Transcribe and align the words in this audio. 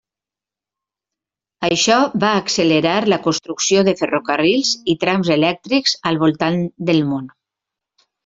Això 1.67 1.97
va 2.23 2.31
accelerar 2.37 2.95
la 3.15 3.19
construcció 3.27 3.83
de 3.89 3.93
ferrocarrils 4.01 4.71
i 4.95 4.97
trams 5.05 5.31
elèctrics 5.37 5.95
al 6.13 6.19
voltant 6.27 6.61
del 6.89 7.05
món. 7.13 7.29